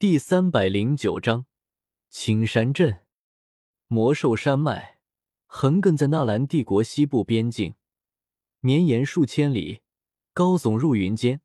[0.00, 1.44] 第三百零九章
[2.08, 3.00] 青山镇。
[3.86, 4.98] 魔兽山脉
[5.44, 7.74] 横亘在纳兰帝国西部边境，
[8.60, 9.82] 绵延数千里，
[10.32, 11.42] 高耸入云间。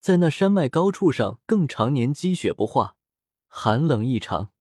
[0.00, 2.96] 在那山脉高处上，更常年积雪不化，
[3.46, 4.52] 寒冷异常。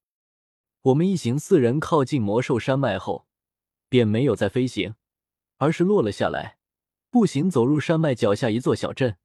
[0.82, 3.27] 我们一行四人靠近魔兽山脉后，
[3.88, 4.95] 便没有再飞行，
[5.55, 6.57] 而是落了下来，
[7.09, 9.16] 步行走入山脉脚下一座小镇。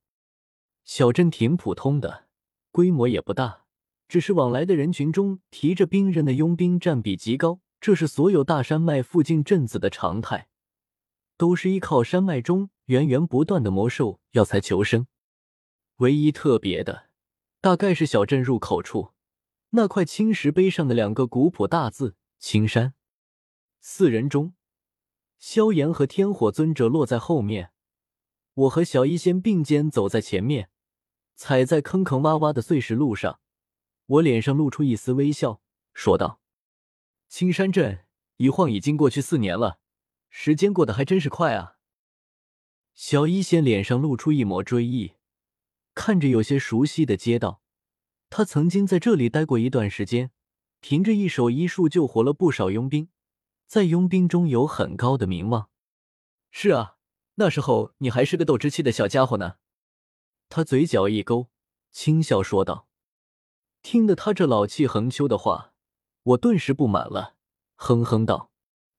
[0.85, 2.29] 小镇挺普通的，
[2.71, 3.66] 规模也不大，
[4.09, 10.49] 只是往来的人群中提着兵刃的佣兵占比极高，这是所有大山脉附近镇子的常态，
[11.37, 15.07] 都是依靠山脉中源源不断的魔兽药材求生。
[15.97, 17.09] 唯一特别的，
[17.61, 19.13] 大概是小镇入口处
[19.71, 22.95] 那块青石碑上的两个古朴大字“青山”。
[23.81, 24.55] 四人中，
[25.39, 27.71] 萧炎和天火尊者落在后面，
[28.55, 30.71] 我和小医仙并肩走在前面。
[31.35, 33.41] 踩在坑坑洼洼的碎石路上，
[34.07, 35.61] 我脸上露出一丝微笑，
[35.93, 36.41] 说道
[37.29, 39.81] ：“青山镇一晃已经过去四年了，
[40.31, 41.79] 时间过得还真是快啊。”
[42.95, 45.15] 小医仙脸上露出一抹追忆，
[45.95, 47.61] 看着有些熟悉的街道，
[48.31, 50.31] 他曾经在这里待过一段时间，
[50.81, 53.09] 凭着一手医术救活了不少佣兵，
[53.67, 55.69] 在佣兵中有很高的名望。
[56.51, 56.97] 是啊，
[57.35, 59.57] 那时候你还是个斗之气的小家伙呢。
[60.49, 61.51] 他嘴角一勾，
[61.91, 62.89] 轻笑说道
[63.89, 65.73] ：“听得他这老气横秋的话，
[66.25, 67.37] 我顿时不满了，
[67.77, 68.51] 哼哼道：‘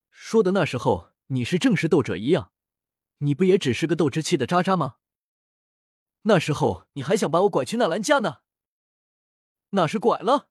[0.08, 2.52] 说的那时候你是正式斗者一样，
[3.18, 4.96] 你不也只是个斗之气的渣渣吗？
[6.22, 8.38] 那时候你还想把我拐去纳兰家呢？
[9.72, 10.48] 那是拐了，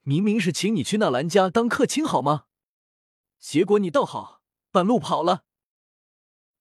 [0.00, 2.46] 明明是请你去纳兰家当客卿好吗？
[3.38, 5.44] 结果你倒好，半路跑了。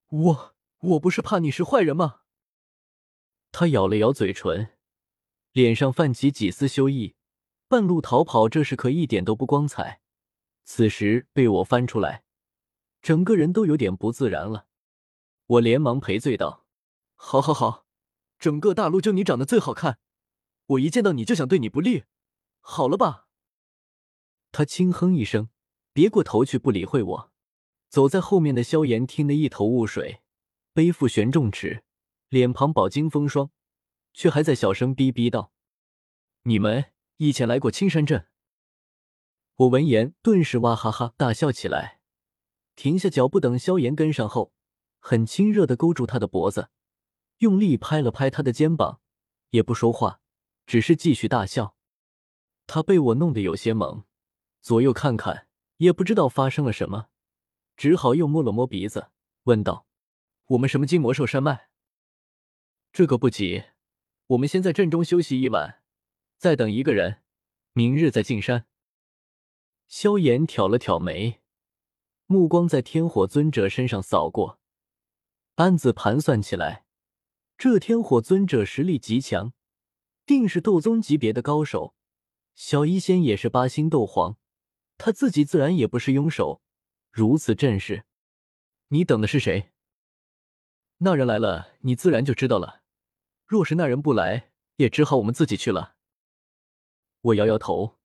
[0.10, 2.20] 我我不是怕你是坏人吗？’”
[3.52, 4.75] 他咬了咬嘴唇，
[5.56, 7.16] 脸上泛起几丝羞意。
[7.70, 10.02] 半路逃跑这事可一点都不光彩。
[10.66, 12.26] 此时被我翻出来，
[13.02, 14.68] 整个人都有点不自然了。
[15.46, 16.66] 我连忙赔罪道
[17.16, 17.86] ：“好好好，
[18.38, 20.00] 整个大陆就你长得最好看，
[20.66, 22.04] 我一见到你就想对你不利，
[22.60, 23.28] 好了吧？”
[24.52, 25.48] 他轻哼一声，
[25.94, 27.32] 别过头去不理会我。
[27.88, 30.22] 走在后面的萧炎听得一头雾水，
[30.74, 31.86] 背负玄重尺。
[32.28, 33.52] 脸庞饱经风霜，
[34.16, 35.52] 却还在小声逼逼道
[36.44, 36.86] ：“你们
[37.18, 38.30] 以前来过青山镇？”
[39.58, 42.00] 我闻言顿时哇哈哈大笑起来，
[42.76, 44.54] 停下脚步，等萧炎跟上后，
[45.00, 46.70] 很亲热的勾住他的脖子，
[47.40, 49.02] 用力拍了拍他的肩膀，
[49.50, 50.22] 也不说话，
[50.66, 51.76] 只是继续大笑。
[52.66, 54.06] 他被我弄得有些懵，
[54.62, 57.10] 左右看看，也不知道发生了什么，
[57.76, 59.10] 只好又摸了摸鼻子，
[59.44, 59.86] 问道
[60.48, 61.70] ：“我们什么金魔兽山脉？”
[62.94, 63.66] 这个不急，
[64.28, 65.84] 我们先在镇中休息一晚，
[66.38, 67.22] 再等一个人，
[67.74, 68.66] 明日再进山。
[69.88, 71.42] 萧炎挑了挑眉，
[72.26, 74.60] 目光在天火尊者身上扫过，
[75.56, 76.86] 暗自盘算起来：
[77.56, 79.54] 这天火尊者实力极强，
[80.26, 81.94] 定是斗宗级别的高手。
[82.56, 84.38] 小医仙也是八星斗皇，
[84.98, 86.64] 他自己自然也不是庸手。
[87.12, 88.06] 如此阵势，
[88.88, 89.72] 你等的是谁？
[90.98, 92.85] 那人来了，你自然就知道了。
[93.46, 95.96] 若是那人不来，也只好我们自己去了。
[97.22, 97.98] 我摇摇头，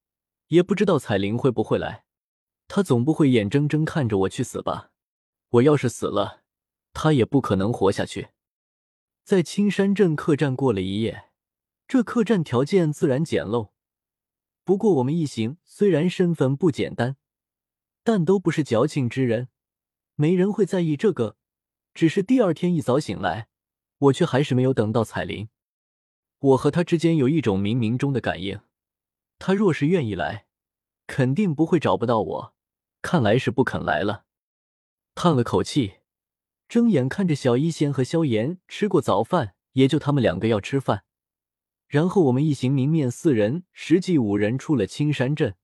[0.49, 2.05] 也不知道彩铃会不会来。
[2.69, 4.93] 他总不会眼睁睁看着我去死吧？
[5.49, 6.43] 我要是死了，
[6.93, 8.29] 他也不可能活下去。
[9.25, 11.31] 在青山镇客栈过了一夜，
[11.89, 13.71] 这客栈条件自然简陋。
[14.65, 17.17] 不过我们一行虽然身份不简单，
[18.05, 19.49] 但都不是矫情之人，
[20.15, 21.37] 没人会在意这个。
[21.93, 23.50] 只是第二天一早醒来。
[24.01, 25.49] 我却还是没有等到彩铃。
[26.39, 28.61] 我和他之间有一种冥冥中的感应，
[29.39, 30.47] 他若是愿意来，
[31.07, 32.55] 肯定不会找不到我。
[33.03, 34.25] 看来是不肯来了。
[35.15, 36.01] 叹了口气，
[36.69, 41.05] 睁眼看着小医仙和萧炎吃过早饭，也就他们两个要吃饭。
[41.87, 45.57] 然后我们一行明面四人，实际五人出了青山镇，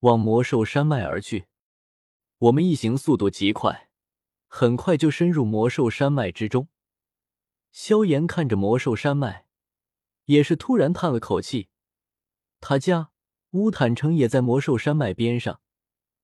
[0.00, 1.46] 往魔兽山脉而去。
[2.38, 3.88] 我们一行速度极快，
[4.48, 6.68] 很快就深入魔兽山脉之中。
[7.72, 9.46] 萧炎看着魔兽山脉，
[10.26, 11.70] 也是突然叹了口气。
[12.60, 13.10] 他家
[13.52, 15.62] 乌坦城也在魔兽山脉边上，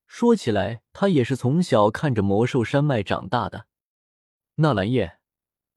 [0.06, 3.66] 说起来，他也是从小看着魔兽山脉长大的。
[4.56, 5.20] 纳兰叶，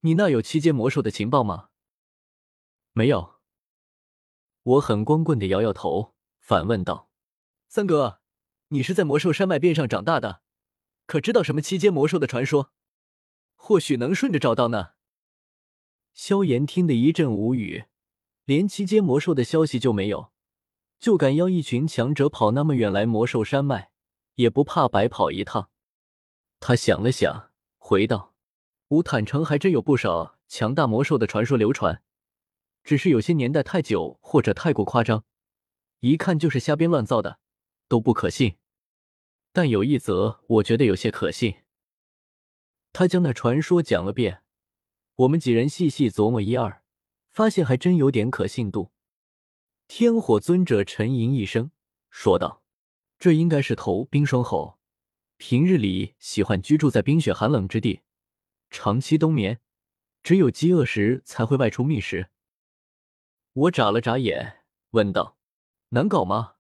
[0.02, 1.70] 你那有七阶魔兽的情报吗？
[2.92, 3.36] 没有。
[4.64, 7.10] 我很光棍的摇摇头，反问道
[7.70, 8.20] ：“三哥，
[8.68, 10.42] 你是在魔兽山脉边上长大的，
[11.06, 12.74] 可知道什么七阶魔兽的传说？
[13.56, 14.92] 或许能顺着找到呢。”
[16.14, 17.86] 萧炎听得一阵无语，
[18.46, 20.32] 连七阶魔兽的消息就没有，
[21.00, 23.92] 就敢邀一群强者跑那么远来魔兽山脉，
[24.36, 25.70] 也不怕白跑一趟。
[26.60, 28.36] 他想了想，回道
[28.90, 32.04] ：“乌坦城还真有不少强大魔兽的传说流传，
[32.84, 35.24] 只是有些年代太久或者太过夸张，
[36.02, 37.40] 一看就是瞎编乱造的，
[37.88, 38.58] 都不可信。
[39.54, 41.56] 但有一则，我觉得有些可信。”
[42.94, 44.41] 他将那传说讲了遍，
[45.16, 46.84] 我们几人细细琢磨一二，
[47.30, 48.92] 发现还真有点可信度。
[49.88, 51.72] 天火尊者沉吟一声，
[52.10, 52.64] 说道
[53.20, 54.80] ：“这应该是头冰霜猴，
[55.38, 58.02] 平日里喜欢居住在冰雪寒冷之地，
[58.70, 59.60] 长期冬眠，
[60.24, 62.30] 只有饥饿时才会外出觅食。”
[63.54, 65.38] 我眨了眨眼，问道
[65.90, 66.56] ：“难搞吗？”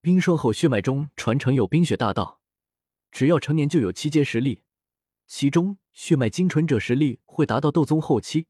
[0.00, 2.40] 冰霜猴血脉中传承有冰雪大道，
[3.10, 4.63] 只要成年就有七阶实力，
[5.26, 8.46] 其中血脉精纯者实力会达到斗宗后期。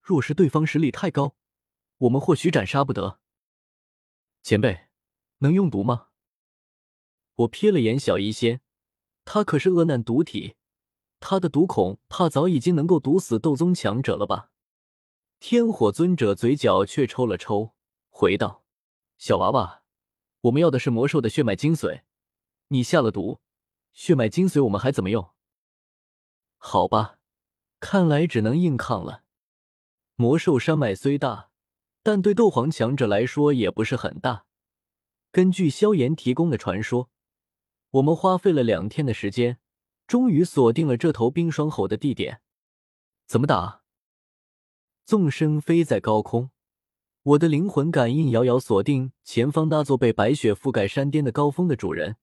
[0.00, 1.36] 若是对方实力太高，
[1.98, 3.20] 我们或许斩杀不得。
[4.42, 4.88] 前辈，
[5.38, 6.08] 能用毒吗？
[7.34, 8.60] 我瞥了眼小医仙，
[9.24, 10.56] 他可是恶难毒体，
[11.20, 14.50] 他的毒恐怕早已经能够毒死斗宗强者了吧？
[15.38, 17.74] 天火尊者嘴角却抽了抽，
[18.08, 18.64] 回道
[19.16, 19.82] ：“小娃娃，
[20.42, 22.02] 我们要的是魔兽的血脉精髓，
[22.68, 23.40] 你下了毒，
[23.92, 25.30] 血脉精髓我们还怎么用？
[26.62, 27.18] 好吧，
[27.80, 29.24] 看来只能硬抗了。
[30.14, 31.48] 魔兽山脉虽大。”
[32.02, 34.46] 但对斗皇强者来说也不是很大。
[35.30, 37.10] 根据萧炎提供的传说，
[37.90, 39.58] 我们花费了两天的时间，
[40.06, 42.40] 终于锁定了这头冰霜吼的地点。
[43.26, 43.82] 怎么打？
[45.04, 46.50] 纵身飞在高空，
[47.22, 52.16] 我的灵魂感应遥遥锁定前方那座被白雪覆盖山巅的高峰的主人，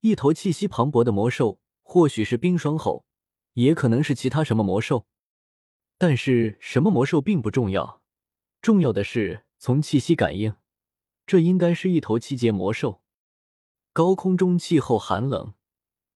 [0.00, 3.04] 一头气息磅礴的魔兽，或许是冰霜吼，
[3.54, 5.06] 也可能是其他什么魔兽。
[5.98, 8.02] 但是什么魔兽并不重要。
[8.60, 10.54] 重要的是，从气息感应，
[11.26, 13.02] 这应该是一头七阶魔兽。
[13.92, 15.54] 高空中气候寒冷，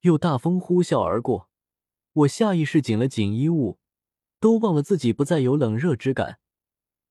[0.00, 1.48] 又大风呼啸而过，
[2.12, 3.78] 我下意识紧了紧衣物，
[4.40, 6.38] 都忘了自己不再有冷热之感，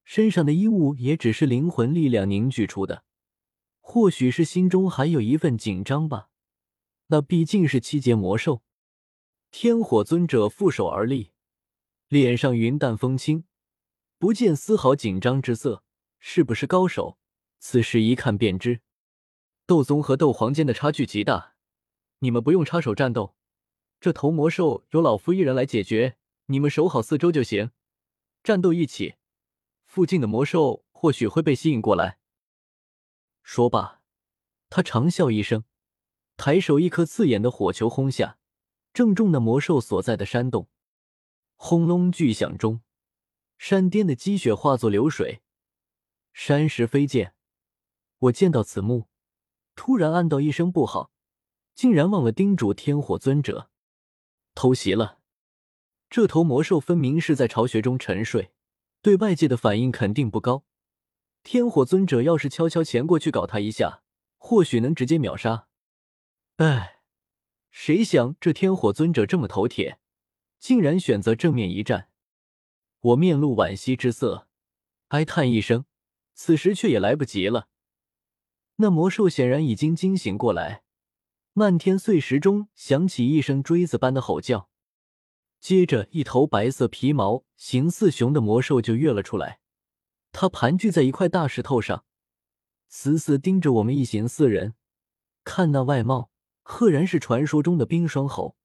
[0.04, 3.04] 身上的衣物也只是灵魂力量凝聚出的。
[3.80, 6.30] 或许是心中还有一份紧张吧，
[7.08, 8.64] 那毕竟是七阶魔兽。
[9.58, 11.32] 天火尊者负手而立，
[12.10, 13.46] 脸上云淡风轻。
[14.20, 15.82] 不见丝毫紧张之色，
[16.20, 17.18] 是不是高手？
[17.60, 18.82] 此时一看便知，
[19.66, 21.56] 斗宗和斗皇间的差距极大。
[22.20, 23.38] 你们不用插手战斗，
[24.02, 26.18] 这头魔兽由老夫一人来解决，
[26.48, 27.72] 你们守好四周就行。
[28.44, 29.16] 战斗一起，
[29.86, 32.20] 附近的魔兽或许会被吸引过来。
[33.42, 34.02] 说罢，
[34.70, 35.64] 他长笑一声，
[36.36, 38.38] 抬手一颗刺眼的火球轰下，
[38.96, 40.70] 正中那魔兽所在的山洞。
[41.58, 42.80] 轰隆巨响中。
[43.58, 45.42] 山巅的积雪化作流水，
[46.32, 47.34] 山石飞溅。
[48.20, 49.10] 我见到此幕，
[49.76, 51.12] 突然暗道一声不好，
[51.74, 53.70] 竟然忘了叮嘱天火尊者，
[54.54, 55.20] 偷袭了。
[56.10, 58.54] 这头魔兽分明是在巢穴中沉睡，
[59.02, 60.64] 对外界的反应肯定不高。
[61.44, 64.04] 天火尊者要是悄悄潜过去搞他一下，
[64.38, 65.68] 或许能直接秒杀。
[66.58, 66.95] 哎，
[67.78, 70.00] 谁想这天火尊者这么头铁，
[70.58, 72.10] 竟然选择正面一战。
[73.02, 74.48] 我面露惋惜之色，
[75.10, 75.84] 哀叹一声，
[76.34, 77.68] 此时却也来不及了。
[78.78, 80.84] 那魔兽显然已经惊醒过来，
[81.52, 84.70] 漫天碎石中响起一声锥子般的吼叫，
[85.60, 89.60] 接着一头白色皮毛、形似熊的魔兽就跃了出来。
[90.32, 92.06] 它盘踞在一块大石头上，
[92.88, 94.76] 死死盯着我们一行四人。
[95.44, 96.32] 看那外貌，
[96.68, 98.56] 赫然是传说中的冰霜猴。